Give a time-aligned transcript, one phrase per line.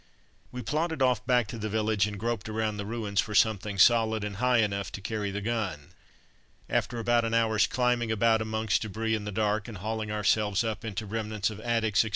[0.51, 4.23] We plodded off back to the village and groped around the ruins for something solid
[4.23, 5.91] and high enough to carry the gun.
[6.67, 10.83] After about an hour's climbing about amongst debris in the dark, and hauling ourselves up
[10.83, 12.09] into remnants of attics, etc.